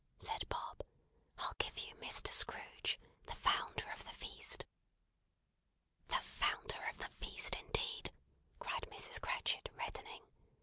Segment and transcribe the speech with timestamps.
[0.17, 0.81] said Bob;
[1.37, 2.31] "I'll give you Mr.
[2.31, 4.65] Scrooge, the Founder of the Feast!"
[6.07, 8.11] "The Founder of the Feast indeed!"
[8.57, 9.21] cried Mrs.
[9.21, 10.23] Cratchit, reddening.